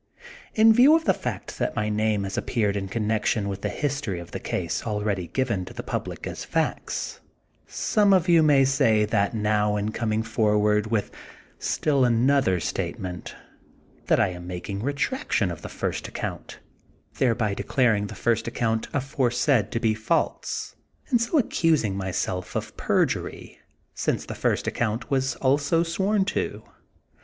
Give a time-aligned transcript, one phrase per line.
[0.55, 3.69] In view of the fact that my name has ap peared in connection with the
[3.69, 7.19] history of the case already given to the public as facts^
[7.67, 11.11] some of you may say that in now coming forward with
[11.59, 13.35] still another statement
[14.07, 16.57] that I am making retraction of the first account,
[17.19, 20.75] thereby declaring the first account afore said to be false,
[21.11, 23.59] and so accusing myself of perjury,
[23.93, 26.63] since the first account was also sworn to.